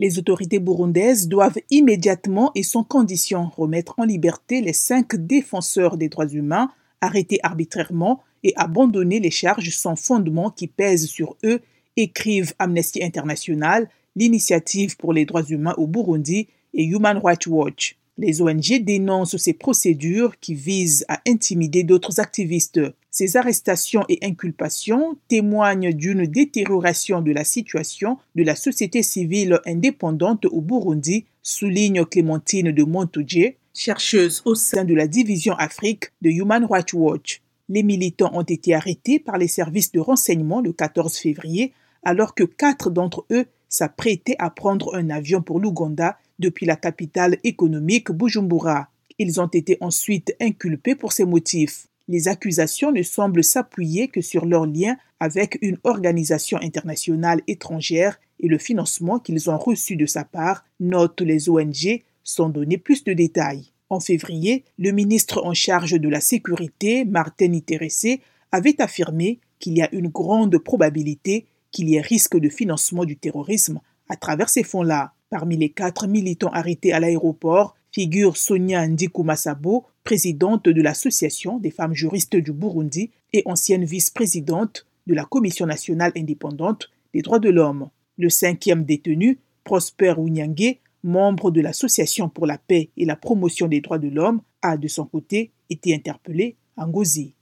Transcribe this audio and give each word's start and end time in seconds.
Les 0.00 0.18
autorités 0.18 0.60
burundaises 0.60 1.28
doivent 1.28 1.58
immédiatement 1.68 2.52
et 2.54 2.62
sans 2.62 2.84
condition 2.84 3.50
remettre 3.54 3.96
en 3.98 4.04
liberté 4.04 4.62
les 4.62 4.72
cinq 4.72 5.14
défenseurs 5.14 5.98
des 5.98 6.08
droits 6.08 6.26
humains 6.26 6.70
arrêtés 7.02 7.38
arbitrairement 7.42 8.22
et 8.42 8.54
abandonner 8.56 9.20
les 9.20 9.30
charges 9.30 9.68
sans 9.68 9.96
fondement 9.96 10.48
qui 10.48 10.68
pèsent 10.68 11.06
sur 11.06 11.36
eux, 11.44 11.60
écrivent 11.98 12.54
Amnesty 12.58 13.04
International, 13.04 13.90
l'Initiative 14.16 14.96
pour 14.96 15.12
les 15.12 15.26
droits 15.26 15.44
humains 15.44 15.74
au 15.76 15.86
Burundi 15.86 16.48
et 16.72 16.84
Human 16.84 17.20
Rights 17.22 17.46
Watch. 17.46 17.98
Les 18.16 18.40
ONG 18.40 18.82
dénoncent 18.82 19.36
ces 19.36 19.52
procédures 19.52 20.40
qui 20.40 20.54
visent 20.54 21.04
à 21.08 21.20
intimider 21.28 21.84
d'autres 21.84 22.20
activistes. 22.20 22.80
Ces 23.10 23.36
arrestations 23.36 24.04
et 24.08 24.20
inculpations 24.22 25.18
témoignent 25.26 25.92
d'une 25.92 26.26
détérioration 26.26 27.20
de 27.20 27.32
la 27.32 27.42
situation 27.42 28.18
de 28.36 28.44
la 28.44 28.54
société 28.54 29.02
civile 29.02 29.60
indépendante 29.66 30.46
au 30.46 30.60
Burundi, 30.60 31.26
souligne 31.42 32.04
Clémentine 32.04 32.70
de 32.70 32.84
Montoudje, 32.84 33.54
chercheuse 33.74 34.42
au 34.44 34.54
sein 34.54 34.84
de 34.84 34.94
la 34.94 35.08
division 35.08 35.54
Afrique 35.54 36.12
de 36.22 36.30
Human 36.30 36.64
Rights 36.64 36.92
Watch. 36.92 37.42
Les 37.68 37.82
militants 37.82 38.30
ont 38.32 38.42
été 38.42 38.74
arrêtés 38.74 39.18
par 39.18 39.38
les 39.38 39.48
services 39.48 39.90
de 39.90 40.00
renseignement 40.00 40.60
le 40.60 40.72
14 40.72 41.16
février, 41.16 41.72
alors 42.04 42.34
que 42.34 42.44
quatre 42.44 42.90
d'entre 42.90 43.26
eux 43.32 43.46
s'apprêtaient 43.68 44.36
à 44.38 44.50
prendre 44.50 44.94
un 44.94 45.10
avion 45.10 45.42
pour 45.42 45.58
l'Ouganda 45.58 46.16
depuis 46.38 46.66
la 46.66 46.76
capitale 46.76 47.38
économique 47.42 48.12
Bujumbura. 48.12 48.88
Ils 49.18 49.40
ont 49.40 49.46
été 49.48 49.78
ensuite 49.80 50.34
inculpés 50.40 50.94
pour 50.94 51.12
ces 51.12 51.24
motifs. 51.24 51.89
Les 52.10 52.26
accusations 52.26 52.90
ne 52.90 53.04
semblent 53.04 53.44
s'appuyer 53.44 54.08
que 54.08 54.20
sur 54.20 54.44
leur 54.44 54.66
lien 54.66 54.96
avec 55.20 55.58
une 55.62 55.78
organisation 55.84 56.58
internationale 56.60 57.40
étrangère 57.46 58.18
et 58.40 58.48
le 58.48 58.58
financement 58.58 59.20
qu'ils 59.20 59.48
ont 59.48 59.56
reçu 59.56 59.94
de 59.94 60.06
sa 60.06 60.24
part, 60.24 60.64
notent 60.80 61.20
les 61.20 61.48
ONG, 61.48 62.02
sans 62.24 62.48
donner 62.48 62.78
plus 62.78 63.04
de 63.04 63.12
détails. 63.12 63.70
En 63.90 64.00
février, 64.00 64.64
le 64.76 64.90
ministre 64.90 65.40
en 65.44 65.54
charge 65.54 65.92
de 65.92 66.08
la 66.08 66.20
sécurité, 66.20 67.04
Martin 67.04 67.52
Itéressé, 67.52 68.22
avait 68.50 68.82
affirmé 68.82 69.38
qu'il 69.60 69.74
y 69.74 69.82
a 69.82 69.94
une 69.94 70.08
grande 70.08 70.58
probabilité 70.58 71.46
qu'il 71.70 71.88
y 71.88 71.94
ait 71.94 72.00
risque 72.00 72.36
de 72.36 72.48
financement 72.48 73.04
du 73.04 73.16
terrorisme 73.16 73.80
à 74.08 74.16
travers 74.16 74.48
ces 74.48 74.64
fonds-là. 74.64 75.12
Parmi 75.28 75.56
les 75.56 75.70
quatre 75.70 76.08
militants 76.08 76.50
arrêtés 76.50 76.92
à 76.92 76.98
l'aéroport 76.98 77.76
figure 77.92 78.36
Sonia 78.36 78.86
Ndikumasabo, 78.86 79.86
présidente 80.04 80.68
de 80.68 80.82
l'Association 80.82 81.58
des 81.58 81.70
femmes 81.70 81.94
juristes 81.94 82.36
du 82.36 82.52
Burundi 82.52 83.10
et 83.32 83.42
ancienne 83.46 83.84
vice-présidente 83.84 84.86
de 85.06 85.14
la 85.14 85.24
Commission 85.24 85.66
nationale 85.66 86.12
indépendante 86.16 86.90
des 87.14 87.22
droits 87.22 87.38
de 87.38 87.50
l'homme. 87.50 87.90
Le 88.18 88.28
cinquième 88.28 88.84
détenu, 88.84 89.38
Prosper 89.64 90.14
Ounyangue, 90.16 90.78
membre 91.02 91.50
de 91.50 91.60
l'Association 91.60 92.28
pour 92.28 92.46
la 92.46 92.58
paix 92.58 92.90
et 92.96 93.04
la 93.04 93.16
promotion 93.16 93.68
des 93.68 93.80
droits 93.80 93.98
de 93.98 94.08
l'homme, 94.08 94.42
a 94.62 94.76
de 94.76 94.88
son 94.88 95.06
côté 95.06 95.50
été 95.70 95.94
interpellé 95.94 96.56
à 96.76 96.86
Ngozi. 96.86 97.34